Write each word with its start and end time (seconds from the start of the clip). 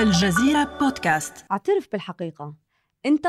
الجزيرة 0.00 0.78
بودكاست. 0.78 1.44
اعترف 1.50 1.88
بالحقيقة. 1.92 2.54
أنت 3.06 3.26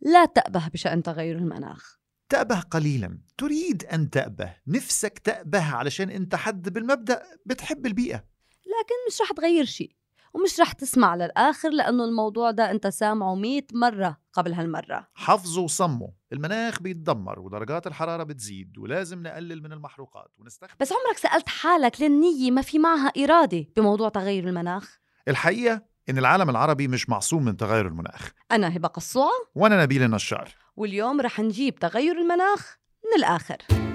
لا 0.00 0.24
تأبه 0.24 0.68
بشأن 0.68 1.02
تغير 1.02 1.36
المناخ. 1.36 1.98
تأبه 2.28 2.60
قليلا. 2.60 3.18
تريد 3.38 3.84
أن 3.84 4.10
تأبه. 4.10 4.56
نفسك 4.66 5.18
تأبه 5.18 5.64
علشان 5.74 6.10
أنت 6.10 6.34
حد 6.34 6.68
بالمبدأ 6.68 7.22
بتحب 7.46 7.86
البيئة. 7.86 8.16
لكن 8.60 8.94
مش 9.08 9.20
رح 9.20 9.32
تغير 9.32 9.64
شيء 9.64 9.92
ومش 10.34 10.60
رح 10.60 10.72
تسمع 10.72 11.14
للآخر 11.14 11.70
لأنه 11.70 12.04
الموضوع 12.04 12.50
ده 12.50 12.70
أنت 12.70 12.86
سامعه 12.86 13.34
مئة 13.34 13.66
مرة 13.72 14.20
قبل 14.32 14.52
هالمرة. 14.52 15.08
حفظوا 15.14 15.64
وصموا 15.64 16.08
المناخ 16.32 16.82
بيتدمر 16.82 17.40
ودرجات 17.40 17.86
الحرارة 17.86 18.22
بتزيد 18.22 18.78
ولازم 18.78 19.22
نقلل 19.22 19.62
من 19.62 19.72
المحروقات 19.72 20.32
ونستخدم 20.38 20.74
بس 20.80 20.92
عمرك 20.92 21.18
سألت 21.18 21.48
حالك 21.48 22.00
للنية 22.00 22.50
ما 22.50 22.62
في 22.62 22.78
معها 22.78 23.12
إرادة 23.24 23.66
بموضوع 23.76 24.08
تغير 24.08 24.48
المناخ؟ 24.48 25.00
الحقيقة 25.28 25.89
إن 26.10 26.18
العالم 26.18 26.50
العربي 26.50 26.88
مش 26.88 27.08
معصوم 27.08 27.44
من 27.44 27.56
تغير 27.56 27.86
المناخ. 27.86 28.30
أنا 28.52 28.76
هبة 28.76 28.88
قصوعة 28.88 29.30
وأنا 29.54 29.82
نبيل 29.82 30.02
النشار. 30.02 30.48
واليوم 30.76 31.20
رح 31.20 31.40
نجيب 31.40 31.74
تغير 31.74 32.18
المناخ 32.18 32.76
من 33.04 33.24
الآخر. 33.24 33.89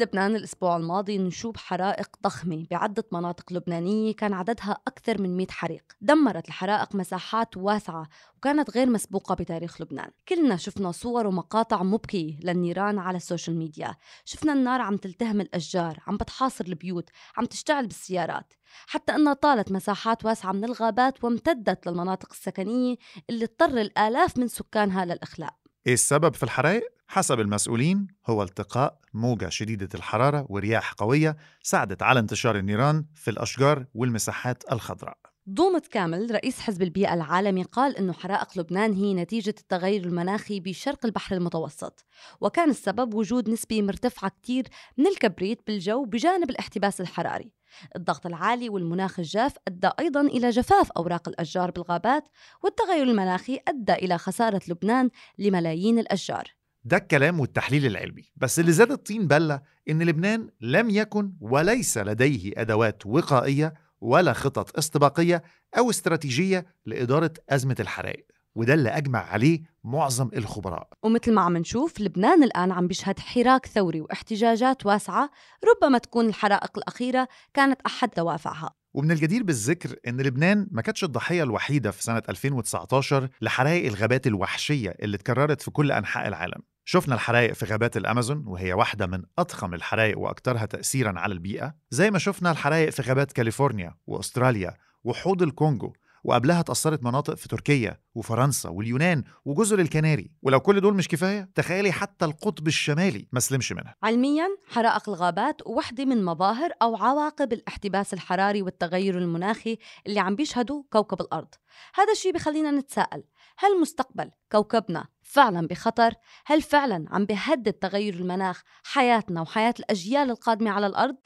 لبنان 0.00 0.36
الأسبوع 0.36 0.76
الماضي 0.76 1.18
نشوب 1.18 1.56
حرائق 1.56 2.08
ضخمة 2.22 2.66
بعدة 2.70 3.04
مناطق 3.12 3.52
لبنانية 3.52 4.14
كان 4.16 4.32
عددها 4.32 4.78
أكثر 4.86 5.20
من 5.20 5.36
100 5.36 5.46
حريق. 5.50 5.84
دمرت 6.00 6.48
الحرائق 6.48 6.94
مساحات 6.94 7.56
واسعة 7.56 8.08
وكانت 8.36 8.70
غير 8.70 8.90
مسبوقة 8.90 9.34
بتاريخ 9.34 9.80
لبنان. 9.80 10.10
كلنا 10.28 10.56
شفنا 10.56 10.92
صور 10.92 11.26
ومقاطع 11.26 11.82
مبكية 11.82 12.40
للنيران 12.40 12.98
على 12.98 13.16
ال 13.16 13.22
social 13.22 13.56
media. 13.56 13.96
شفنا 14.24 14.52
النار 14.52 14.80
عم 14.80 14.96
تلتهم 14.96 15.40
الأشجار 15.40 15.98
عم 16.06 16.16
بتحاصر 16.16 16.64
البيوت 16.64 17.10
عم 17.36 17.44
تشتعل 17.44 17.86
بالسيارات. 17.86 18.52
حتى 18.86 19.14
أنها 19.14 19.32
طالت 19.32 19.72
مساحات 19.72 20.24
واسعة 20.24 20.52
من 20.52 20.64
الغابات 20.64 21.24
وامتدت 21.24 21.86
للمناطق 21.86 22.28
السكنية 22.32 22.96
اللي 23.30 23.44
اضطر 23.44 23.80
الآلاف 23.80 24.38
من 24.38 24.48
سكانها 24.48 25.04
للإخلاء. 25.04 25.54
إيه 25.86 25.94
السبب 25.94 26.34
في 26.34 26.42
الحرائق؟ 26.42 26.99
حسب 27.12 27.40
المسؤولين 27.40 28.06
هو 28.26 28.42
التقاء 28.42 28.98
موجة 29.14 29.48
شديدة 29.48 29.88
الحرارة 29.94 30.46
ورياح 30.48 30.92
قوية 30.92 31.36
ساعدت 31.62 32.02
على 32.02 32.20
انتشار 32.20 32.58
النيران 32.58 33.04
في 33.14 33.30
الأشجار 33.30 33.86
والمساحات 33.94 34.72
الخضراء. 34.72 35.18
دومت 35.46 35.86
كامل 35.86 36.30
رئيس 36.30 36.60
حزب 36.60 36.82
البيئة 36.82 37.14
العالمي 37.14 37.62
قال 37.62 37.96
أنه 37.96 38.12
حرائق 38.12 38.58
لبنان 38.58 38.92
هي 38.92 39.14
نتيجة 39.14 39.54
التغير 39.58 40.04
المناخي 40.04 40.60
بشرق 40.60 41.06
البحر 41.06 41.36
المتوسط 41.36 42.04
وكان 42.40 42.70
السبب 42.70 43.14
وجود 43.14 43.50
نسبة 43.50 43.82
مرتفعة 43.82 44.30
كتير 44.42 44.66
من 44.98 45.06
الكبريت 45.06 45.66
بالجو 45.66 46.04
بجانب 46.04 46.50
الاحتباس 46.50 47.00
الحراري. 47.00 47.52
الضغط 47.96 48.26
العالي 48.26 48.68
والمناخ 48.68 49.18
الجاف 49.18 49.54
أدى 49.68 49.90
أيضا 50.00 50.20
إلى 50.20 50.50
جفاف 50.50 50.90
أوراق 50.92 51.28
الأشجار 51.28 51.70
بالغابات 51.70 52.28
والتغير 52.64 53.02
المناخي 53.02 53.58
أدى 53.68 53.92
إلى 53.92 54.18
خسارة 54.18 54.60
لبنان 54.68 55.10
لملايين 55.38 55.98
الأشجار. 55.98 56.59
ده 56.84 56.96
الكلام 56.96 57.40
والتحليل 57.40 57.86
العلمي. 57.86 58.24
بس 58.36 58.58
اللي 58.60 58.72
زاد 58.72 58.90
الطين 58.90 59.26
بلة 59.26 59.60
إن 59.90 60.02
لبنان 60.02 60.48
لم 60.60 60.90
يكن 60.90 61.32
وليس 61.40 61.98
لديه 61.98 62.52
أدوات 62.56 63.06
وقائية 63.06 63.74
ولا 64.00 64.32
خطط 64.32 64.78
استباقية 64.78 65.42
أو 65.78 65.90
استراتيجية 65.90 66.66
لإدارة 66.86 67.32
أزمة 67.50 67.76
الحرائق 67.80 68.26
وده 68.54 68.74
اللي 68.74 68.88
أجمع 68.90 69.18
عليه 69.18 69.62
معظم 69.84 70.30
الخبراء. 70.36 70.88
ومثل 71.02 71.32
ما 71.32 71.40
عم 71.42 71.56
نشوف 71.56 72.00
لبنان 72.00 72.42
الآن 72.42 72.72
عم 72.72 72.86
بيشهد 72.86 73.18
حراك 73.18 73.66
ثوري 73.66 74.00
واحتجاجات 74.00 74.86
واسعة 74.86 75.30
ربما 75.64 75.98
تكون 75.98 76.26
الحرائق 76.28 76.78
الأخيرة 76.78 77.28
كانت 77.54 77.80
أحد 77.86 78.10
دوافعها. 78.16 78.79
ومن 78.94 79.10
الجدير 79.10 79.42
بالذكر 79.42 79.96
إن 80.08 80.20
لبنان 80.20 80.68
ما 80.70 80.82
كانتش 80.82 81.04
الضحية 81.04 81.42
الوحيدة 81.42 81.90
في 81.90 82.02
سنة 82.02 82.22
2019 82.28 83.28
لحرائق 83.40 83.86
الغابات 83.86 84.26
الوحشية 84.26 84.96
اللي 85.02 85.16
اتكررت 85.16 85.62
في 85.62 85.70
كل 85.70 85.92
أنحاء 85.92 86.28
العالم. 86.28 86.62
شفنا 86.84 87.14
الحرائق 87.14 87.52
في 87.52 87.64
غابات 87.64 87.96
الأمازون 87.96 88.44
وهي 88.46 88.72
واحدة 88.72 89.06
من 89.06 89.22
أضخم 89.38 89.74
الحرائق 89.74 90.18
وأكثرها 90.18 90.66
تأثيراً 90.66 91.20
على 91.20 91.34
البيئة 91.34 91.74
زي 91.90 92.10
ما 92.10 92.18
شفنا 92.18 92.50
الحرائق 92.50 92.90
في 92.90 93.02
غابات 93.02 93.32
كاليفورنيا 93.32 93.94
وأستراليا 94.06 94.76
وحوض 95.04 95.42
الكونغو 95.42 95.92
وقبلها 96.24 96.62
تأثرت 96.62 97.02
مناطق 97.02 97.34
في 97.34 97.48
تركيا 97.48 98.00
وفرنسا 98.14 98.68
واليونان 98.68 99.24
وجزر 99.44 99.78
الكناري 99.78 100.30
ولو 100.42 100.60
كل 100.60 100.80
دول 100.80 100.94
مش 100.94 101.08
كفاية 101.08 101.50
تخيلي 101.54 101.92
حتى 101.92 102.24
القطب 102.24 102.66
الشمالي 102.66 103.28
ما 103.32 103.40
سلمش 103.40 103.72
منها 103.72 103.96
علميا 104.02 104.48
حرائق 104.68 105.08
الغابات 105.08 105.66
وحدة 105.66 106.04
من 106.04 106.24
مظاهر 106.24 106.70
أو 106.82 106.96
عواقب 106.96 107.52
الاحتباس 107.52 108.14
الحراري 108.14 108.62
والتغير 108.62 109.18
المناخي 109.18 109.78
اللي 110.06 110.20
عم 110.20 110.36
بيشهدوا 110.36 110.82
كوكب 110.90 111.20
الأرض 111.20 111.54
هذا 111.94 112.12
الشيء 112.12 112.32
بخلينا 112.32 112.70
نتساءل 112.70 113.22
هل 113.58 113.80
مستقبل 113.80 114.30
كوكبنا 114.52 115.06
فعلا 115.22 115.66
بخطر؟ 115.66 116.14
هل 116.46 116.62
فعلا 116.62 117.04
عم 117.10 117.24
بيهدد 117.24 117.72
تغير 117.72 118.14
المناخ 118.14 118.62
حياتنا 118.84 119.40
وحياة 119.40 119.74
الأجيال 119.80 120.30
القادمة 120.30 120.70
على 120.70 120.86
الأرض؟ 120.86 121.16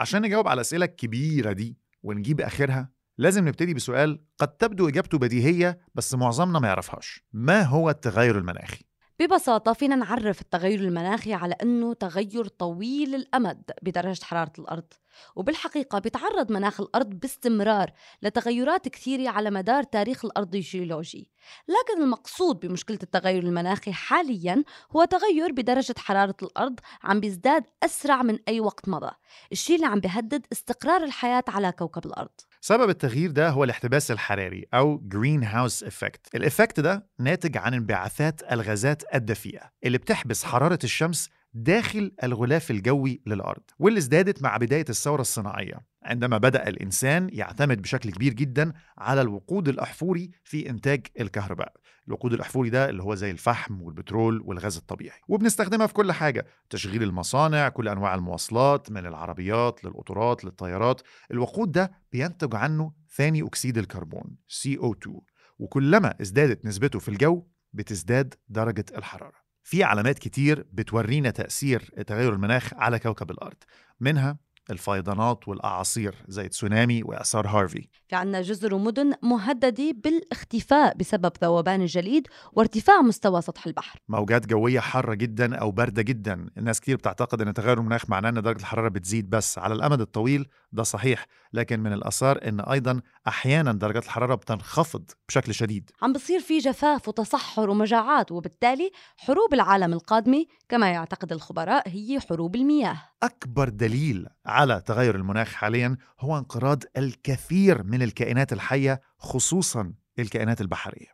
عشان 0.00 0.22
نجاوب 0.22 0.48
على 0.48 0.54
الأسئلة 0.54 0.84
الكبيرة 0.84 1.52
دي 1.52 1.78
ونجيب 2.02 2.40
آخرها 2.40 2.92
لازم 3.18 3.48
نبتدي 3.48 3.74
بسؤال 3.74 4.24
قد 4.38 4.48
تبدو 4.56 4.88
إجابته 4.88 5.18
بديهية 5.18 5.80
بس 5.94 6.14
معظمنا 6.14 6.58
ما 6.58 6.68
يعرفهاش 6.68 7.24
ما 7.32 7.62
هو 7.62 7.90
التغير 7.90 8.38
المناخي؟ 8.38 8.84
ببساطة 9.20 9.72
فينا 9.72 9.96
نعرف 9.96 10.40
التغير 10.40 10.80
المناخي 10.80 11.34
على 11.34 11.54
أنه 11.62 11.94
تغير 11.94 12.46
طويل 12.46 13.14
الأمد 13.14 13.70
بدرجة 13.82 14.24
حرارة 14.24 14.52
الأرض 14.58 14.92
وبالحقيقة 15.36 15.98
بيتعرض 15.98 16.52
مناخ 16.52 16.80
الأرض 16.80 17.06
باستمرار 17.06 17.92
لتغيرات 18.22 18.88
كثيرة 18.88 19.30
على 19.30 19.50
مدار 19.50 19.82
تاريخ 19.82 20.24
الأرض 20.24 20.54
الجيولوجي. 20.54 21.30
لكن 21.68 22.02
المقصود 22.02 22.60
بمشكلة 22.60 22.98
التغير 23.02 23.42
المناخي 23.42 23.92
حاليا 23.92 24.64
هو 24.96 25.04
تغير 25.04 25.52
بدرجة 25.52 25.94
حرارة 25.98 26.36
الأرض 26.42 26.80
عم 27.02 27.20
بيزداد 27.20 27.64
أسرع 27.82 28.22
من 28.22 28.38
أي 28.48 28.60
وقت 28.60 28.88
مضى 28.88 29.10
الشيء 29.52 29.76
اللي 29.76 29.86
عم 29.86 30.00
بيهدد 30.00 30.46
استقرار 30.52 31.04
الحياة 31.04 31.44
على 31.48 31.72
كوكب 31.72 32.06
الأرض. 32.06 32.40
سبب 32.62 32.90
التغيير 32.90 33.30
ده 33.30 33.48
هو 33.50 33.64
الاحتباس 33.64 34.10
الحراري 34.10 34.66
أو 34.74 35.02
green 35.14 35.44
house 35.44 35.86
effect. 35.86 36.20
الإفكت 36.34 36.80
ده 36.80 37.06
ناتج 37.18 37.56
عن 37.56 37.74
انبعاثات 37.74 38.52
الغازات 38.52 39.02
الدفيئة 39.14 39.70
اللي 39.84 39.98
بتحبس 39.98 40.44
حرارة 40.44 40.78
الشمس 40.84 41.30
داخل 41.54 42.12
الغلاف 42.22 42.70
الجوي 42.70 43.22
للأرض 43.26 43.62
واللي 43.78 43.98
ازدادت 43.98 44.42
مع 44.42 44.56
بداية 44.56 44.84
الثورة 44.88 45.20
الصناعية 45.20 45.90
عندما 46.02 46.38
بدأ 46.38 46.68
الإنسان 46.68 47.28
يعتمد 47.32 47.82
بشكل 47.82 48.10
كبير 48.10 48.32
جدا 48.32 48.72
على 48.98 49.20
الوقود 49.20 49.68
الأحفوري 49.68 50.30
في 50.44 50.70
إنتاج 50.70 51.06
الكهرباء. 51.20 51.72
الوقود 52.08 52.32
الأحفوري 52.32 52.70
ده 52.70 52.88
اللي 52.90 53.02
هو 53.02 53.14
زي 53.14 53.30
الفحم 53.30 53.82
والبترول 53.82 54.42
والغاز 54.44 54.76
الطبيعي. 54.76 55.18
وبنستخدمها 55.28 55.86
في 55.86 55.94
كل 55.94 56.12
حاجة 56.12 56.46
تشغيل 56.70 57.02
المصانع 57.02 57.68
كل 57.68 57.88
أنواع 57.88 58.14
المواصلات 58.14 58.90
من 58.90 59.06
العربيات 59.06 59.84
للقطارات 59.84 60.44
للطيارات. 60.44 61.00
الوقود 61.30 61.72
ده 61.72 61.92
بينتج 62.12 62.54
عنه 62.54 62.92
ثاني 63.16 63.42
أكسيد 63.42 63.78
الكربون 63.78 64.36
CO2 64.48 65.10
وكلما 65.58 66.14
ازدادت 66.20 66.64
نسبته 66.64 66.98
في 66.98 67.08
الجو 67.08 67.46
بتزداد 67.72 68.34
درجة 68.48 68.84
الحرارة. 68.96 69.39
في 69.62 69.84
علامات 69.84 70.18
كتير 70.18 70.66
بتورينا 70.72 71.30
تأثير 71.30 71.80
تغير 72.06 72.32
المناخ 72.32 72.74
على 72.74 72.98
كوكب 72.98 73.30
الأرض 73.30 73.56
منها 74.00 74.38
الفيضانات 74.70 75.48
والأعاصير 75.48 76.14
زي 76.28 76.48
تسونامي 76.48 77.02
وإعصار 77.02 77.46
هارفي. 77.48 77.88
في 78.08 78.16
عنا 78.16 78.42
جزر 78.42 78.74
ومدن 78.74 79.12
مهددة 79.22 79.92
بالاختفاء 80.04 80.96
بسبب 80.96 81.32
ذوبان 81.42 81.80
الجليد 81.80 82.28
وارتفاع 82.52 83.00
مستوى 83.02 83.42
سطح 83.42 83.66
البحر. 83.66 83.98
موجات 84.08 84.46
جوية 84.46 84.80
حارة 84.80 85.14
جدا 85.14 85.56
أو 85.56 85.70
باردة 85.70 86.02
جدا. 86.02 86.46
الناس 86.58 86.80
كتير 86.80 86.96
بتعتقد 86.96 87.40
أن 87.42 87.54
تغير 87.54 87.78
المناخ 87.78 88.10
معناه 88.10 88.28
أن 88.28 88.42
درجة 88.42 88.60
الحرارة 88.60 88.88
بتزيد 88.88 89.30
بس. 89.30 89.58
على 89.58 89.74
الأمد 89.74 90.00
الطويل 90.00 90.48
ده 90.72 90.82
صحيح 90.82 91.26
لكن 91.52 91.80
من 91.80 91.92
الآثار 91.92 92.48
أن 92.48 92.60
أيضا 92.60 93.00
أحيانا 93.28 93.72
درجات 93.72 94.04
الحرارة 94.04 94.34
بتنخفض 94.34 95.10
بشكل 95.28 95.54
شديد. 95.54 95.90
عم 96.02 96.12
بصير 96.12 96.40
في 96.40 96.58
جفاف 96.58 97.08
وتصحر 97.08 97.70
ومجاعات 97.70 98.32
وبالتالي 98.32 98.90
حروب 99.16 99.54
العالم 99.54 99.92
القادمة 99.92 100.44
كما 100.68 100.90
يعتقد 100.92 101.32
الخبراء 101.32 101.88
هي 101.88 102.20
حروب 102.20 102.56
المياه. 102.56 103.02
أكبر 103.22 103.68
دليل 103.68 104.26
على 104.60 104.82
تغير 104.86 105.14
المناخ 105.14 105.48
حاليا 105.48 105.96
هو 106.20 106.38
انقراض 106.38 106.82
الكثير 106.96 107.82
من 107.82 108.02
الكائنات 108.02 108.52
الحية 108.52 109.00
خصوصا 109.18 109.92
الكائنات 110.18 110.60
البحرية. 110.60 111.06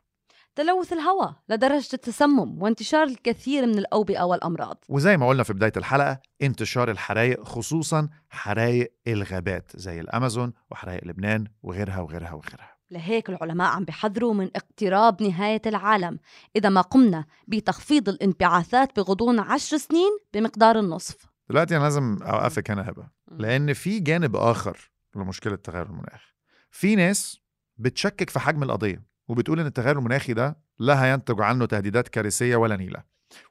تلوث 0.55 0.93
الهواء 0.93 1.35
لدرجة 1.49 1.89
التسمم 1.93 2.61
وانتشار 2.61 3.03
الكثير 3.03 3.65
من 3.65 3.77
الأوبئة 3.77 4.23
والأمراض. 4.23 4.83
وزي 4.89 5.17
ما 5.17 5.27
قلنا 5.27 5.43
في 5.43 5.53
بداية 5.53 5.71
الحلقة 5.77 6.19
انتشار 6.41 6.91
الحرايق 6.91 7.43
خصوصا 7.43 8.09
حرايق 8.29 8.93
الغابات 9.07 9.71
زي 9.75 9.99
الأمازون 9.99 10.53
وحرايق 10.71 11.05
لبنان 11.05 11.47
وغيرها 11.63 11.99
وغيرها 11.99 12.33
وغيرها. 12.33 12.77
لهيك 12.91 13.29
العلماء 13.29 13.67
عم 13.67 13.83
بيحذروا 13.83 14.33
من 14.33 14.49
اقتراب 14.55 15.23
نهاية 15.23 15.61
العالم. 15.65 16.19
إذا 16.55 16.69
ما 16.69 16.81
قمنا 16.81 17.25
بتخفيض 17.47 18.09
الانبعاثات 18.09 18.99
بغضون 18.99 19.39
عشر 19.39 19.77
سنين 19.77 20.11
بمقدار 20.33 20.79
النصف. 20.79 21.15
دلوقتي 21.49 21.77
أنا 21.77 21.83
لازم 21.83 22.17
أوقفك 22.21 22.71
هنا 22.71 22.89
هبة. 22.89 23.16
لأن 23.31 23.73
في 23.73 23.99
جانب 23.99 24.35
آخر 24.35 24.91
لمشكلة 25.15 25.55
تغير 25.55 25.85
المناخ. 25.85 26.33
في 26.71 26.95
ناس 26.95 27.41
بتشكك 27.77 28.29
في 28.29 28.39
حجم 28.39 28.63
القضية 28.63 29.03
وبتقول 29.27 29.59
إن 29.59 29.65
التغير 29.65 29.97
المناخي 29.99 30.33
ده 30.33 30.57
لا 30.79 31.05
هينتج 31.05 31.41
عنه 31.41 31.65
تهديدات 31.65 32.07
كارثية 32.07 32.55
ولا 32.55 32.75
نيلة 32.75 33.03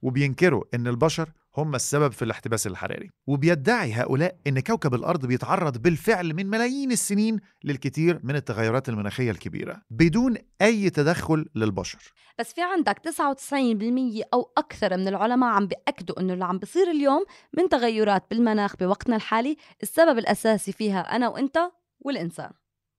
وبينكروا 0.02 0.64
إن 0.74 0.86
البشر 0.86 1.32
هم 1.56 1.74
السبب 1.74 2.12
في 2.12 2.22
الاحتباس 2.22 2.66
الحراري. 2.66 3.10
وبيدعي 3.26 3.92
هؤلاء 3.92 4.36
إن 4.46 4.60
كوكب 4.60 4.94
الأرض 4.94 5.26
بيتعرض 5.26 5.78
بالفعل 5.78 6.34
من 6.34 6.46
ملايين 6.46 6.92
السنين 6.92 7.40
للكثير 7.64 8.20
من 8.22 8.36
التغيرات 8.36 8.88
المناخية 8.88 9.30
الكبيرة 9.30 9.82
بدون 9.90 10.36
أي 10.62 10.90
تدخل 10.90 11.46
للبشر. 11.54 12.12
بس 12.38 12.52
في 12.52 12.62
عندك 12.62 12.98
99% 12.98 14.24
أو 14.34 14.52
أكثر 14.58 14.96
من 14.96 15.08
العلماء 15.08 15.50
عم 15.50 15.66
بيأكدوا 15.66 16.20
إنه 16.20 16.32
اللي 16.32 16.44
عم 16.44 16.58
بيصير 16.58 16.90
اليوم 16.90 17.24
من 17.56 17.68
تغيرات 17.68 18.24
بالمناخ 18.30 18.76
بوقتنا 18.76 19.16
الحالي 19.16 19.56
السبب 19.82 20.18
الأساسي 20.18 20.72
فيها 20.72 21.16
أنا 21.16 21.28
وإنت 21.28 21.58
والإنسان. 22.00 22.50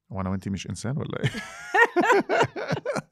وأنا 0.10 0.30
وإنتي 0.30 0.50
مش 0.50 0.70
إنسان 0.70 0.98
ولا 0.98 1.24
إيه؟ 1.24 1.30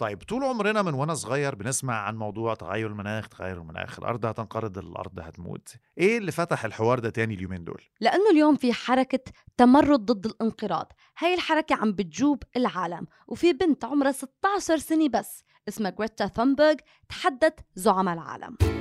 طيب 0.00 0.22
طول 0.22 0.44
عمرنا 0.44 0.82
من 0.82 0.94
وأنا 0.94 1.14
صغير 1.14 1.54
بنسمع 1.54 1.94
عن 1.94 2.16
موضوع 2.16 2.54
تغير 2.54 2.86
المناخ 2.86 3.28
تغير 3.28 3.58
المناخ 3.58 3.98
الأرض 3.98 4.26
هتنقرض 4.26 4.78
الأرض 4.78 5.20
هتموت. 5.20 5.74
إيه 5.98 6.18
اللي 6.18 6.32
فتح 6.32 6.64
الحوار 6.64 6.98
ده 6.98 7.10
تاني 7.10 7.34
اليومين 7.34 7.64
دول؟ 7.64 7.82
لأنه 8.00 8.30
اليوم 8.30 8.56
في 8.56 8.72
حركة 8.72 9.32
تمرد 9.56 10.06
ضد 10.12 10.26
الانقراض. 10.26 10.92
هاي 11.18 11.34
الحركة 11.34 11.74
عم 11.74 11.92
بتجوب 11.92 12.42
العالم 12.56 13.06
وفي 13.28 13.52
بنت 13.52 13.84
عمرها 13.84 14.12
16 14.12 14.76
سنة 14.76 15.08
بس 15.08 15.44
اسمها 15.68 15.90
جريتا 15.90 16.26
ثامبرغ 16.26 16.74
تحدت 17.08 17.60
زعماء 17.74 18.14
العالم. 18.14 18.79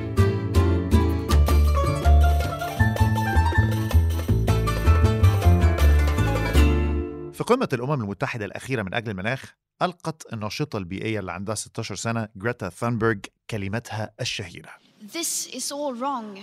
في 7.39 7.45
قمة 7.45 7.69
الأمم 7.74 8.01
المتحدة 8.01 8.45
الأخيرة 8.45 8.83
من 8.83 8.94
أجل 8.94 9.12
المناخ 9.12 9.56
ألقت 9.81 10.33
الناشطة 10.33 10.77
البيئية 10.77 11.19
اللي 11.19 11.31
عندها 11.31 11.56
16 11.56 11.95
سنة 11.95 12.27
جريتا 12.36 12.69
ثانبرغ 12.69 13.15
كلمتها 13.50 14.13
الشهيرة 14.21 14.69
This 15.01 15.47
is 15.47 15.71
all 15.71 15.94
wrong. 15.94 16.39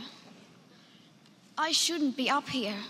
I 1.58 1.72
shouldn't 1.72 2.16
be 2.16 2.30
up 2.30 2.48
here. 2.48 2.80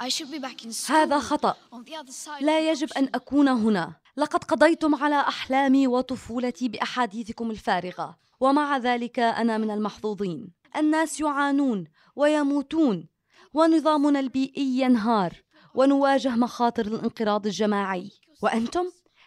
I 0.00 0.08
should 0.08 0.30
be 0.30 0.38
back 0.38 0.64
in 0.64 0.72
school. 0.72 0.96
هذا 0.96 1.18
خطأ 1.18 1.56
on 1.72 1.84
the 1.84 1.94
other 1.94 2.12
side 2.12 2.42
لا 2.42 2.70
يجب 2.70 2.92
أن. 2.92 3.08
أكون 3.14 3.48
هنا 3.48 3.94
لقد 4.16 4.44
قضيتم 4.44 4.94
على 4.94 5.20
أحلامي 5.20 5.86
وطفولتي 5.86 6.68
بأحاديثكم 6.68 7.50
الفارغة 7.50 8.18
ومع 8.40 8.76
ذلك 8.76 9.18
أنا 9.18 9.58
من 9.58 9.70
المحظوظين 9.70 10.52
الناس 10.76 11.20
يعانون 11.20 11.84
ويموتون 12.16 13.08
ونظامنا 13.54 14.20
البيئي 14.20 14.80
ينهار 14.80 15.42
ونواجه 15.74 16.36
مخاطر 16.36 16.86
الانقراض 16.86 17.46
الجماعي 17.46 18.10
وأنتم 18.42 18.84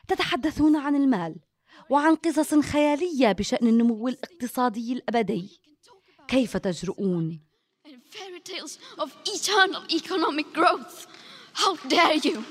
تتحدثون 0.08 0.76
عن 0.76 0.96
المال 0.96 1.36
وعن 1.90 2.16
قصص 2.16 2.56
خيالية 2.56 3.32
بشأن 3.32 3.68
النمو 3.68 4.08
الاقتصادي 4.08 4.94
الأبدي 4.94 5.62
كيف 6.28 6.58
تجرؤون؟ 6.58 7.42
How 11.56 11.76
dare 11.88 12.16
you? 12.16 12.44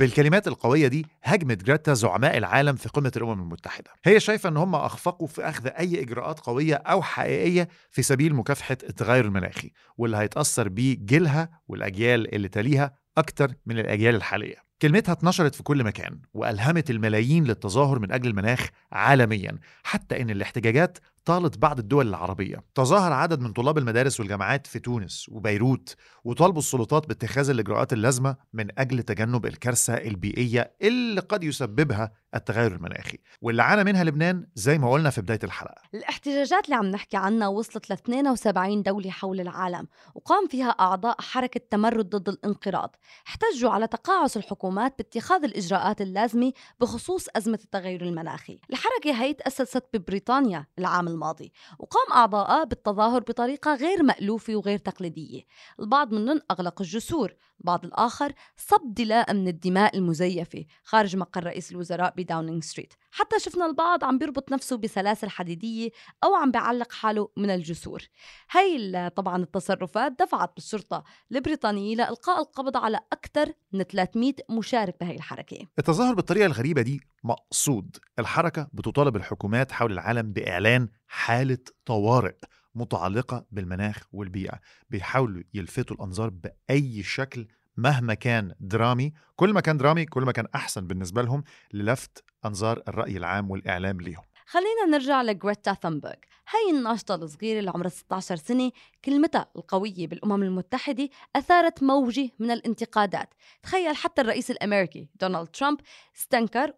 بالكلمات 0.00 0.48
القوية 0.48 0.88
دي 0.88 1.06
هجمت 1.22 1.64
جريتا 1.64 1.94
زعماء 1.94 2.36
العالم 2.36 2.76
في 2.76 2.88
قمة 2.88 3.12
الأمم 3.16 3.42
المتحدة. 3.42 3.90
هي 4.04 4.20
شايفة 4.20 4.48
أن 4.48 4.56
هم 4.56 4.74
أخفقوا 4.74 5.26
في 5.26 5.48
أخذ 5.48 5.66
أي 5.66 6.02
إجراءات 6.02 6.40
قوية 6.40 6.74
أو 6.74 7.02
حقيقية 7.02 7.68
في 7.90 8.02
سبيل 8.02 8.34
مكافحة 8.34 8.76
التغير 8.88 9.24
المناخي 9.24 9.70
واللي 9.96 10.16
هيتأثر 10.16 10.68
بيه 10.68 10.96
جيلها 10.98 11.50
والأجيال 11.68 12.34
اللي 12.34 12.48
تليها 12.48 12.94
أكتر 13.18 13.52
من 13.66 13.78
الأجيال 13.78 14.14
الحالية. 14.14 14.66
كلمتها 14.82 15.12
اتنشرت 15.12 15.54
في 15.54 15.62
كل 15.62 15.84
مكان 15.84 16.20
وألهمت 16.34 16.90
الملايين 16.90 17.44
للتظاهر 17.44 17.98
من 17.98 18.12
أجل 18.12 18.30
المناخ 18.30 18.68
عالميا 18.92 19.58
حتى 19.82 20.22
إن 20.22 20.30
الاحتجاجات 20.30 20.98
طالت 21.26 21.58
بعض 21.58 21.78
الدول 21.78 22.08
العربية. 22.08 22.64
تظاهر 22.74 23.12
عدد 23.12 23.40
من 23.40 23.52
طلاب 23.52 23.78
المدارس 23.78 24.20
والجامعات 24.20 24.66
في 24.66 24.78
تونس 24.78 25.28
وبيروت 25.28 25.94
وطالبوا 26.24 26.58
السلطات 26.58 27.06
باتخاذ 27.06 27.50
الإجراءات 27.50 27.92
اللازمة 27.92 28.36
من 28.52 28.78
أجل 28.78 29.02
تجنب 29.02 29.46
الكارثة 29.46 29.94
البيئية 29.94 30.72
اللي 30.82 31.20
قد 31.20 31.44
يسببها 31.44 32.12
التغير 32.34 32.74
المناخي. 32.74 33.18
واللي 33.40 33.62
عانى 33.62 33.84
منها 33.84 34.04
لبنان 34.04 34.46
زي 34.54 34.78
ما 34.78 34.90
قلنا 34.90 35.10
في 35.10 35.20
بداية 35.20 35.38
الحلقة. 35.44 35.82
الاحتجاجات 35.94 36.64
اللي 36.64 36.76
عم 36.76 36.86
نحكي 36.86 37.16
عنها 37.16 37.48
وصلت 37.48 37.90
ل 37.90 37.92
72 37.92 38.82
دولة 38.82 39.10
حول 39.10 39.40
العالم 39.40 39.88
وقام 40.14 40.48
فيها 40.48 40.70
أعضاء 40.70 41.20
حركة 41.20 41.60
تمرد 41.70 42.08
ضد 42.16 42.28
الانقراض. 42.28 42.96
احتجوا 43.26 43.70
على 43.70 43.86
تقاعس 43.86 44.36
الحكومات 44.36 44.94
باتخاذ 44.98 45.44
الإجراءات 45.44 46.00
اللازمة 46.00 46.52
بخصوص 46.80 47.26
أزمة 47.36 47.58
التغير 47.64 48.02
المناخي. 48.02 48.58
الحركة 48.70 49.22
هي 49.22 49.32
تأسست 49.34 49.84
ببريطانيا 49.94 50.66
العام 50.78 51.15
الماضي 51.16 51.52
وقام 51.78 52.12
أعضائها 52.12 52.64
بالتظاهر 52.64 53.20
بطريقة 53.20 53.74
غير 53.74 54.02
مألوفة 54.02 54.56
وغير 54.56 54.78
تقليدية. 54.78 55.42
البعض 55.80 56.14
منهم 56.14 56.40
أغلق 56.50 56.80
الجسور 56.80 57.34
البعض 57.60 57.84
الآخر 57.84 58.32
صب 58.56 58.94
دلاء 58.94 59.34
من 59.34 59.48
الدماء 59.48 59.96
المزيفة 59.96 60.64
خارج 60.84 61.16
مقر 61.16 61.44
رئيس 61.44 61.72
الوزراء 61.72 62.14
بداونينغ 62.16 62.60
ستريت. 62.60 62.94
حتى 63.10 63.38
شفنا 63.38 63.66
البعض 63.66 64.04
عم 64.04 64.18
بيربط 64.18 64.52
نفسه 64.52 64.76
بسلاسل 64.76 65.30
حديدية 65.30 65.90
أو 66.24 66.34
عم 66.34 66.50
بيعلق 66.50 66.92
حاله 66.92 67.28
من 67.36 67.50
الجسور. 67.50 68.02
هاي 68.50 69.10
طبعا 69.10 69.42
التصرفات 69.42 70.12
دفعت 70.20 70.54
بالشرطة 70.54 71.04
البريطانية 71.32 71.96
لإلقاء 71.96 72.40
القبض 72.40 72.76
على 72.76 73.00
أكثر 73.12 73.52
من 73.72 73.82
300 73.82 74.34
مشارك 74.50 74.96
بهاي 75.00 75.16
الحركة. 75.16 75.66
التظاهر 75.78 76.14
بالطريقة 76.14 76.46
الغريبة 76.46 76.82
دي 76.82 77.00
مقصود. 77.24 77.96
الحركة 78.18 78.68
بتطالب 78.72 79.16
الحكومات 79.16 79.72
حول 79.72 79.92
العالم 79.92 80.32
بإعلان 80.32 80.88
حالة 81.08 81.58
طوارئ 81.84 82.36
متعلقة 82.74 83.46
بالمناخ 83.50 84.02
والبيئة. 84.12 84.60
بيحاولوا 84.90 85.42
يلفتوا 85.54 85.96
الأنظار 85.96 86.30
بأي 86.30 87.02
شكل 87.02 87.46
مهما 87.76 88.14
كان 88.14 88.54
درامي. 88.60 89.12
كل 89.36 89.52
ما 89.52 89.60
كان 89.60 89.76
درامي 89.76 90.04
كل 90.04 90.22
ما 90.22 90.32
كان 90.32 90.46
أحسن 90.54 90.86
بالنسبة 90.86 91.22
لهم 91.22 91.44
للفت 91.72 92.24
أنظار 92.44 92.82
الرأي 92.88 93.16
العام 93.16 93.50
والإعلام 93.50 94.00
ليهم. 94.00 94.22
خلينا 94.46 94.84
نرجع 94.90 95.22
لجريتا 95.22 95.74
ثونبرغ 95.74 96.14
هاي 96.48 96.76
الناشطة 96.78 97.14
الصغيرة 97.14 97.58
اللي 97.58 97.70
عمرها 97.70 97.88
16 97.88 98.36
سنة 98.36 98.70
كلمتها 99.04 99.50
القوية 99.56 100.06
بالأمم 100.06 100.42
المتحدة 100.42 101.08
أثارت 101.36 101.82
موجة 101.82 102.30
من 102.38 102.50
الانتقادات. 102.50 103.34
تخيل 103.62 103.96
حتى 103.96 104.22
الرئيس 104.22 104.50
الأمريكي 104.50 105.08
دونالد 105.20 105.48
ترامب 105.48 105.80
استنكر 106.16 106.72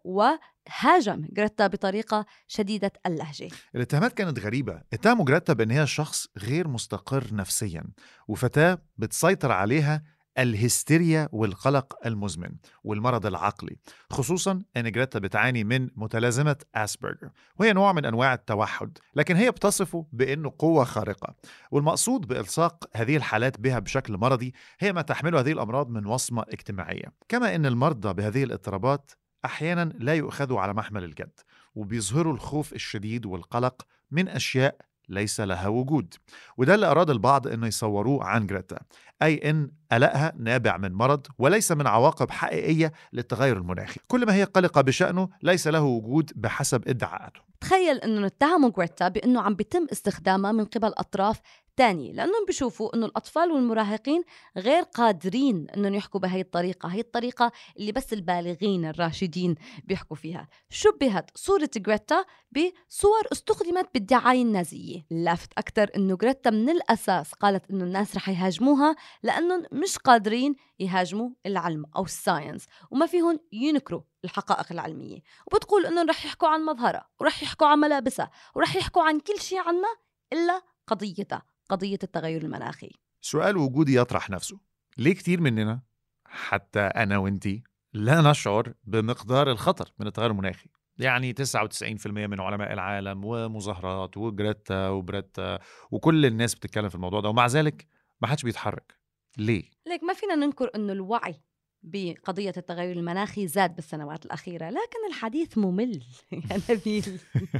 وهاجم 0.69 1.27
جريتا 1.31 1.67
بطريقة 1.67 2.25
شديدة 2.47 2.91
اللهجة. 3.05 3.47
الاتهامات 3.75 4.13
كانت 4.13 4.39
غريبة. 4.39 4.81
اتهموا 4.93 5.25
جريتا 5.25 5.53
بأن 5.53 5.71
هي 5.71 5.87
شخص 5.87 6.27
غير 6.37 6.67
مستقر 6.67 7.27
نفسيا 7.31 7.83
وفتاة 8.27 8.81
بتسيطر 8.97 9.51
عليها 9.51 10.03
الهستيريا 10.37 11.29
والقلق 11.31 11.97
المزمن 12.05 12.51
والمرض 12.83 13.25
العقلي 13.25 13.77
خصوصا 14.11 14.61
إن 14.77 14.91
جريتا 14.91 15.19
بتعاني 15.19 15.63
من 15.63 15.89
متلازمة 15.95 16.55
اسبرجر 16.75 17.29
وهي 17.59 17.73
نوع 17.73 17.93
من 17.93 18.05
أنواع 18.05 18.33
التوحد 18.33 18.97
لكن 19.15 19.35
هي 19.35 19.51
بتصفه 19.51 20.05
بأنه 20.11 20.53
قوة 20.59 20.83
خارقة. 20.83 21.35
والمقصود 21.71 22.27
بإلصاق 22.27 22.89
هذه 22.95 23.17
الحالات 23.17 23.59
بها 23.59 23.79
بشكل 23.79 24.17
مرضي 24.17 24.53
هي 24.79 24.93
ما 24.93 25.01
تحمله 25.01 25.39
هذه 25.39 25.51
الأمراض 25.51 25.89
من 25.89 26.05
وصمة 26.05 26.45
اجتماعية. 26.49 27.13
كما 27.29 27.55
إن 27.55 27.65
المرضى 27.65 28.13
بهذه 28.13 28.43
الاضطرابات 28.43 29.11
أحيانا 29.45 29.93
لا 29.99 30.13
يؤخذوا 30.13 30.59
على 30.59 30.73
محمل 30.73 31.03
الجد 31.03 31.39
وبيظهروا 31.75 32.33
الخوف 32.33 32.73
الشديد 32.73 33.25
والقلق 33.25 33.85
من 34.11 34.27
أشياء 34.27 34.75
ليس 35.09 35.39
لها 35.39 35.67
وجود. 35.67 36.13
وده 36.57 36.75
اللي 36.75 36.85
أراد 36.85 37.09
البعض 37.09 37.47
أنه 37.47 37.67
يصوروه 37.67 38.23
عن 38.23 38.47
جريتا 38.47 38.79
أي 39.21 39.49
أن 39.49 39.71
قلقها 39.91 40.33
نابع 40.37 40.77
من 40.77 40.93
مرض 40.93 41.27
وليس 41.37 41.71
من 41.71 41.87
عواقب 41.87 42.31
حقيقية 42.31 42.93
للتغير 43.13 43.57
المناخي. 43.57 43.99
كل 44.07 44.25
ما 44.25 44.33
هي 44.33 44.43
قلقة 44.43 44.81
بشأنه 44.81 45.29
ليس 45.43 45.67
له 45.67 45.81
وجود 45.81 46.31
بحسب 46.35 46.87
ادعاءاته. 46.87 47.41
تخيل 47.61 47.97
إنه 47.97 48.25
اتهموا 48.25 48.69
جريتا 48.69 49.07
بإنه 49.07 49.41
عم 49.41 49.55
بيتم 49.55 49.87
استخدامها 49.91 50.51
من 50.51 50.65
قبل 50.65 50.87
أطراف 50.87 51.41
ثانية 51.79 52.13
لأنهم 52.13 52.45
بيشوفوا 52.47 52.95
أنه 52.95 53.05
الأطفال 53.05 53.51
والمراهقين 53.51 54.23
غير 54.57 54.83
قادرين 54.83 55.67
أنهم 55.69 55.93
يحكوا 55.93 56.19
بهي 56.19 56.41
الطريقة 56.41 56.89
هي 56.89 56.99
الطريقة 56.99 57.51
اللي 57.77 57.91
بس 57.91 58.13
البالغين 58.13 58.85
الراشدين 58.85 59.55
بيحكوا 59.83 60.15
فيها. 60.15 60.47
شبهت 60.69 61.31
صورة 61.35 61.69
جريتا 61.75 62.25
بصور 62.51 63.21
استخدمت 63.31 63.89
بالدعاية 63.93 64.41
النازية. 64.41 65.05
لافت 65.11 65.53
أكثر 65.57 65.89
أنه 65.95 66.17
جريتا 66.17 66.49
من 66.49 66.69
الأساس 66.69 67.33
قالت 67.33 67.69
أنه 67.71 67.83
الناس 67.83 68.15
رح 68.15 68.29
يهاجموها 68.29 68.95
لأنهم 69.23 69.63
مش 69.71 69.97
قادرين 69.97 70.55
يهاجموا 70.79 71.29
العلم 71.45 71.85
أو 71.95 72.03
ال 72.03 72.11
science 72.11 72.65
وما 72.91 73.05
فيهم 73.05 73.39
ينكروا 73.51 74.01
الحقائق 74.23 74.71
العلمية. 74.71 75.19
وبتقول 75.47 75.85
أنهم 75.85 76.09
رح 76.09 76.25
يحكوا 76.25 76.47
عن 76.47 76.65
مظهرها 76.65 77.09
ورح 77.19 77.43
يحكوا 77.43 77.67
عن 77.67 77.79
ملابسها 77.79 78.31
ورح 78.55 78.75
يحكوا 78.75 79.03
عن 79.03 79.19
كل 79.19 79.39
شيء 79.41 79.59
عنا 79.59 79.95
إلا 80.33 80.61
قضيتها. 80.87 81.58
قضية 81.69 81.99
التغير 82.03 82.41
المناخي؟ 82.41 82.89
سؤال 83.21 83.57
وجودي 83.57 83.95
يطرح 83.95 84.29
نفسه. 84.29 84.59
ليه 84.97 85.13
كتير 85.13 85.41
مننا 85.41 85.81
حتى 86.25 86.79
أنا 86.79 87.17
وإنتي 87.17 87.63
لا 87.93 88.21
نشعر 88.21 88.73
بمقدار 88.83 89.51
الخطر 89.51 89.91
من 89.99 90.07
التغير 90.07 90.31
المناخي؟ 90.31 90.69
يعني 90.97 91.33
99% 91.33 92.07
من 92.07 92.39
علماء 92.39 92.73
العالم 92.73 93.25
ومظاهرات 93.25 94.17
وجريتا 94.17 94.89
وبريتا 94.89 95.59
وكل 95.91 96.25
الناس 96.25 96.55
بتتكلم 96.55 96.89
في 96.89 96.95
الموضوع 96.95 97.21
ده 97.21 97.29
ومع 97.29 97.47
ذلك 97.47 97.87
ما 98.21 98.27
حدش 98.27 98.43
بيتحرك. 98.43 98.99
ليه؟ 99.37 99.63
ليك 99.87 100.03
ما 100.03 100.13
فينا 100.13 100.35
ننكر 100.35 100.69
أنه 100.75 100.93
الوعي 100.93 101.35
بقضية 101.83 102.53
التغير 102.57 102.97
المناخي 102.97 103.47
زاد 103.47 103.75
بالسنوات 103.75 104.25
الأخيرة 104.25 104.69
لكن 104.69 105.07
الحديث 105.09 105.57
ممل 105.57 106.03
يا 106.31 106.61
نبيل. 106.69 107.19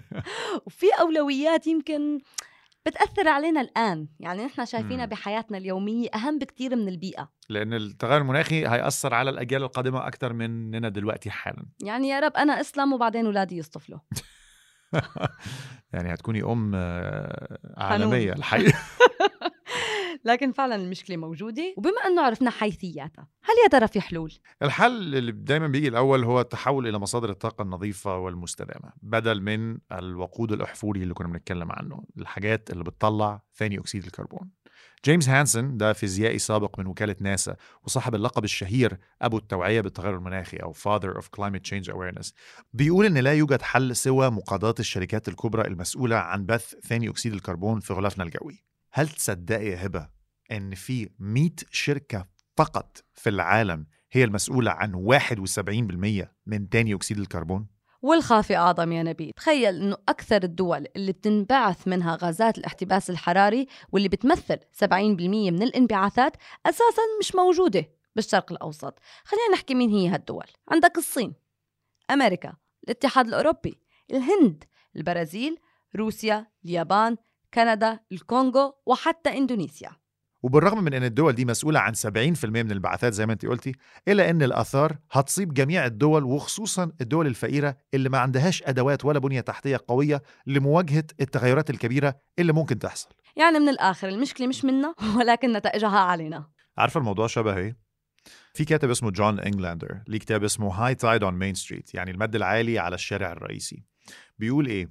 وفي 0.66 0.86
أولويات 1.00 1.68
يمكن 1.68 2.20
بتأثر 2.90 3.28
علينا 3.28 3.62
الآن. 3.62 4.08
يعني 4.20 4.46
نحن 4.46 4.66
شايفينها. 4.66 5.06
بحياتنا 5.06 5.58
اليومية 5.58 6.10
أهم 6.16 6.40
بكتير 6.40 6.76
من 6.76 6.88
البيئة. 6.88 7.30
لأن 7.50 7.74
التغير 7.74 8.22
المناخي 8.22 8.68
هيأثر 8.68 9.14
على 9.14 9.30
الأجيال 9.30 9.64
القادمة 9.64 10.08
أكتر 10.08 10.34
مننا 10.34 10.90
دلوقتي 10.90 11.30
حالا. 11.32 11.66
يعني 11.84 12.10
يا 12.10 12.20
رب 12.20 12.34
أنا 12.38 12.62
أسلم 12.62 12.94
وبعدين 12.94 13.26
أولادي 13.26 13.58
يصطفلوا. 13.58 14.00
يعني 15.94 16.14
هتكوني 16.14 16.44
أم 16.44 16.72
آه، 16.76 17.60
عالمية 17.78 18.34
الحقيقة. 18.34 18.80
لكن 20.26 20.52
فعلا 20.52 20.76
المشكلة 20.76 21.18
موجودة. 21.18 21.74
وبما 21.78 22.02
أنه 22.08 22.22
عرفنا 22.22 22.50
حيثياتها 22.50 23.28
هل 23.44 23.56
يا 23.64 23.70
ترى 23.80 23.88
في 23.88 24.02
حلول؟ 24.02 24.34
الحل 24.62 25.16
اللي 25.16 25.32
دايما 25.32 25.68
بيجي 25.68 25.88
الأول 25.88 26.24
هو 26.24 26.42
التحول 26.42 26.88
إلى 26.88 27.00
مصادر 27.00 27.30
الطاقة 27.30 27.62
النظيفة 27.62 28.18
والمستدامة 28.18 28.94
بدل 29.02 29.42
من 29.42 29.78
الوقود 29.92 30.52
الأحفوري 30.52 31.04
اللي 31.04 31.14
كنا 31.14 31.28
بنتكلم 31.28 31.72
عنه 31.72 32.04
الحاجات 32.18 32.70
اللي 32.70 32.84
بتطلع 32.84 33.42
ثاني 33.56 33.80
أكسيد 33.80 34.06
الكربون. 34.06 34.50
جيمس 35.06 35.30
هانسون 35.30 35.78
ده 35.78 35.94
فيزيائي 35.94 36.40
سابق 36.40 36.80
من 36.80 36.88
وكالة 36.88 37.16
ناسا 37.22 37.56
وصاحب 37.84 38.16
اللقب 38.16 38.44
الشهير 38.44 38.98
أبو 39.22 39.38
التوعية 39.38 39.82
بالتغير 39.82 40.16
المناخي 40.16 40.58
أو 40.58 40.74
Father 40.74 41.20
of 41.22 41.24
Climate 41.24 41.70
Change 41.70 41.94
Awareness 41.94 42.32
بيقول 42.74 43.06
إن 43.06 43.18
لا 43.18 43.34
يوجد 43.34 43.62
حل 43.62 43.96
سوى 43.96 44.30
مقاضاة 44.30 44.76
الشركات 44.80 45.28
الكبرى 45.28 45.68
المسؤولة 45.68 46.16
عن 46.16 46.46
بث 46.46 46.76
ثاني 46.76 47.10
أكسيد 47.10 47.34
الكربون 47.34 47.80
في 47.80 47.94
غلافنا 47.94 48.24
الجوي. 48.24 48.69
هل 48.92 49.10
تصدقي 49.10 49.66
يا 49.66 49.86
هبة 49.86 50.10
إن 50.52 50.76
في 50.76 51.10
100 51.20 51.50
شركة 51.72 52.26
فقط 52.58 53.04
في 53.14 53.30
العالم 53.30 53.86
هي 54.12 54.24
المسؤولة 54.24 54.72
عن 54.72 54.94
71% 56.24 56.28
من 56.46 56.68
ثاني 56.72 56.94
أكسيد 56.94 57.20
الكربون؟ 57.20 57.68
والخافي 58.02 58.58
أعظم 58.58 58.92
يا 58.92 59.04
نبيل 59.04 59.34
تخيل 59.36 59.76
أنه 59.76 59.98
أكثر 60.10 60.44
الدول 60.44 60.86
اللي 60.96 61.12
بتنبعث 61.12 61.88
منها 61.88 62.18
غازات 62.22 62.58
الاحتباس 62.58 63.10
الحراري 63.10 63.68
واللي 63.92 64.10
بتمثل 64.10 64.58
70% 64.84 64.86
من 64.94 65.64
الانبعاثات 65.64 66.38
أساسا 66.66 67.02
مش 67.20 67.36
موجودة 67.36 67.90
بالشرق 68.16 68.52
الأوسط. 68.52 69.00
خلينا 69.24 69.54
نحكي 69.54 69.76
مين 69.76 69.90
هي 69.90 70.08
هالدول. 70.08 70.46
عندك 70.72 70.98
الصين 70.98 71.34
أمريكا 72.12 72.54
الاتحاد 72.84 73.28
الأوروبي 73.28 73.80
الهند 74.12 74.64
البرازيل 74.96 75.58
روسيا 75.96 76.48
اليابان 76.66 77.18
كندا 77.54 78.00
الكونغو 78.12 78.74
وحتى 78.86 79.38
إندونيسيا. 79.38 79.92
وبالرغم 80.44 80.84
من 80.84 80.94
إن 80.94 81.04
الدول 81.04 81.34
دي 81.34 81.46
مسؤولة 81.46 81.80
عن 81.80 81.94
70% 81.94 82.46
من 82.46 82.68
الانبعاثات 82.72 83.14
زي 83.14 83.26
ما 83.26 83.34
انت 83.34 83.46
قلتي 83.46 83.72
إلا 84.08 84.30
إن 84.30 84.44
الآثار 84.44 84.98
هتصيب 85.12 85.54
جميع 85.54 85.86
الدول 85.86 86.24
وخصوصا 86.24 86.92
الدول 87.02 87.28
الفقيرة 87.28 87.78
اللي 87.94 88.10
ما 88.10 88.18
عندهاش 88.18 88.64
أدوات 88.64 89.06
ولا 89.06 89.20
بنية 89.20 89.42
تحتية 89.42 89.80
قوية 89.88 90.24
لمواجهة 90.48 91.04
التغيرات 91.22 91.70
الكبيرة 91.70 92.16
اللي 92.40 92.54
ممكن 92.54 92.80
تحصل. 92.80 93.10
يعني 93.36 93.60
من 93.60 93.70
الآخر 93.70 94.10
المشكلة 94.10 94.48
مش 94.48 94.66
منا 94.66 94.96
ولكن 95.18 95.54
نتائجها 95.54 96.00
علينا. 96.00 96.50
عارفة 96.78 96.98
الموضوع 97.00 97.28
شبه 97.28 97.58
إيه؟ 97.58 97.78
في 98.54 98.66
كاتب 98.66 98.90
اسمه 98.90 99.12
جون 99.12 99.40
إنجلاندر 99.40 100.02
ليه 100.08 100.20
كتاب 100.20 100.44
اسمه 100.44 100.74
High 100.74 100.96
Tide 100.96 101.24
on 101.24 101.34
Main 101.34 101.54
Street 101.54 101.94
يعني 101.96 102.12
المد 102.12 102.36
العالي 102.36 102.80
على 102.80 102.96
الشارع 102.96 103.32
الرئيسي. 103.32 103.84
بيقول 104.38 104.66
إيه؟ 104.66 104.90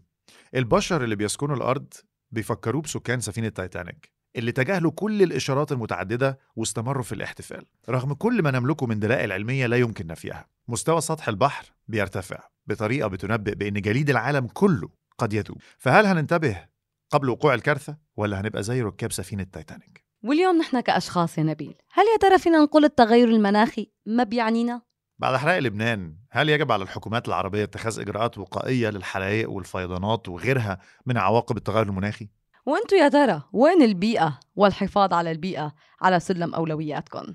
البشر 0.54 1.04
اللي 1.04 1.16
بيسكنوا 1.16 1.56
الأرض 1.56 1.94
بيفكروه 2.30 2.82
بسكان 2.82 3.20
سفينة 3.20 3.48
تايتانيك 3.48 4.18
اللي 4.36 4.52
تجاهلوا 4.52 4.90
كل 4.90 5.22
الإشارات 5.22 5.72
المتعددة 5.72 6.38
واستمروا 6.56 7.02
في 7.02 7.12
الاحتفال 7.12 7.64
رغم 7.88 8.12
كل 8.12 8.42
ما 8.42 8.50
نملكه 8.50 8.86
من 8.86 8.98
دلائل 8.98 9.32
علمية 9.32 9.66
لا 9.66 9.76
يمكن 9.76 10.06
نفيها. 10.06 10.46
مستوى 10.68 11.00
سطح 11.00 11.28
البحر 11.28 11.72
بيرتفع 11.88 12.38
بطريقة 12.66 13.08
بتنبئ 13.08 13.54
بأن 13.54 13.80
جليد 13.80 14.10
العالم 14.10 14.46
كله 14.46 14.88
قد 15.18 15.32
يذوب. 15.32 15.58
فهل 15.78 16.06
هننتبه 16.06 16.64
قبل 17.10 17.28
وقوع 17.28 17.54
الكارثة 17.54 17.96
ولا 18.16 18.40
هنبقى 18.40 18.62
زي 18.62 18.82
ركاب 18.82 19.12
سفينة 19.12 19.42
تايتانيك؟ 19.42 20.04
واليوم 20.24 20.58
نحن 20.58 20.80
كأشخاص 20.80 21.38
يا 21.38 21.42
نبيل 21.42 21.74
هل 21.92 22.04
يا 22.12 22.28
ترى 22.28 22.38
فينا 22.38 22.58
نقول 22.58 22.84
التغير 22.84 23.28
المناخي 23.28 23.92
ما 24.06 24.24
بيعنينا؟ 24.24 24.82
بعد 25.18 25.36
حرائق 25.36 25.58
لبنان 25.58 26.14
هل 26.30 26.48
يجب 26.48 26.72
على 26.72 26.82
الحكومات 26.82 27.28
العربية 27.28 27.64
اتخاذ 27.64 28.00
إجراءات 28.00 28.38
وقائية 28.38 28.90
للحرائق 28.90 29.50
والفيضانات 29.50 30.28
وغيرها 30.28 30.78
من 31.06 31.18
عواقب 31.18 31.56
التغير 31.56 31.82
المناخي؟ 31.82 32.28
وانتو 32.66 32.96
يا 32.96 33.08
ترى 33.08 33.42
وين 33.52 33.82
البيئة 33.82 34.40
والحفاظ 34.56 35.12
على 35.12 35.30
البيئة 35.30 35.74
على 36.02 36.20
سلم 36.20 36.54
أولوياتكم؟ 36.54 37.34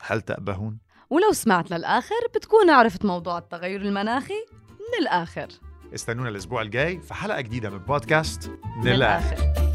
هل 0.00 0.20
تأبهون؟ 0.20 0.78
ولو 1.10 1.32
سمعت 1.32 1.70
للآخر 1.70 2.14
بتكون 2.34 2.70
عرفت 2.70 3.04
موضوع 3.04 3.38
التغير 3.38 3.80
المناخي 3.82 4.46
من 4.70 5.02
الآخر 5.02 5.48
استنونا 5.94 6.28
الأسبوع 6.28 6.62
الجاي 6.62 7.00
في 7.00 7.14
حلقة 7.14 7.40
جديدة 7.40 7.70
من 7.70 7.78
بودكاست 7.78 8.50
من 8.76 8.92
الآخر 8.92 9.73